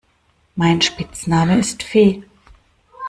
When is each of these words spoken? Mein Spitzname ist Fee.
Mein 0.55 0.81
Spitzname 0.81 1.59
ist 1.59 1.83
Fee. 1.83 2.23